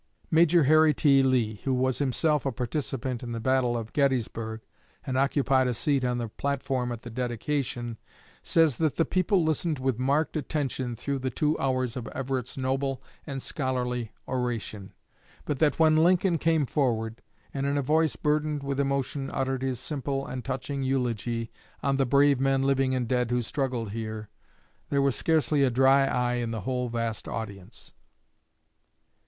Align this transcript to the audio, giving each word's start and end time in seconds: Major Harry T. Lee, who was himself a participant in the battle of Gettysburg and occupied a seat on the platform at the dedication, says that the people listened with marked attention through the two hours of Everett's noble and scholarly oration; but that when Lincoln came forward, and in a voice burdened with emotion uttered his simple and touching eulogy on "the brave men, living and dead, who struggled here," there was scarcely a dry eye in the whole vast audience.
Major 0.31 0.63
Harry 0.63 0.95
T. 0.95 1.21
Lee, 1.21 1.61
who 1.63 1.75
was 1.75 1.99
himself 1.99 2.43
a 2.43 2.51
participant 2.51 3.21
in 3.21 3.33
the 3.33 3.39
battle 3.39 3.77
of 3.77 3.93
Gettysburg 3.93 4.61
and 5.05 5.15
occupied 5.15 5.67
a 5.67 5.75
seat 5.75 6.03
on 6.03 6.17
the 6.17 6.27
platform 6.27 6.91
at 6.91 7.03
the 7.03 7.11
dedication, 7.11 7.99
says 8.41 8.77
that 8.77 8.95
the 8.95 9.05
people 9.05 9.43
listened 9.43 9.77
with 9.77 9.99
marked 9.99 10.35
attention 10.35 10.95
through 10.95 11.19
the 11.19 11.29
two 11.29 11.55
hours 11.59 11.95
of 11.95 12.07
Everett's 12.15 12.57
noble 12.57 13.03
and 13.27 13.43
scholarly 13.43 14.11
oration; 14.27 14.93
but 15.45 15.59
that 15.59 15.77
when 15.77 15.95
Lincoln 15.97 16.39
came 16.39 16.65
forward, 16.65 17.21
and 17.53 17.67
in 17.67 17.77
a 17.77 17.83
voice 17.83 18.15
burdened 18.15 18.63
with 18.63 18.79
emotion 18.79 19.29
uttered 19.29 19.61
his 19.61 19.79
simple 19.79 20.25
and 20.25 20.43
touching 20.43 20.81
eulogy 20.81 21.51
on 21.83 21.97
"the 21.97 22.07
brave 22.07 22.39
men, 22.39 22.63
living 22.63 22.95
and 22.95 23.07
dead, 23.07 23.29
who 23.29 23.43
struggled 23.43 23.91
here," 23.91 24.29
there 24.89 24.99
was 24.99 25.15
scarcely 25.15 25.61
a 25.61 25.69
dry 25.69 26.07
eye 26.07 26.37
in 26.41 26.49
the 26.49 26.61
whole 26.61 26.89
vast 26.89 27.27
audience. 27.27 27.91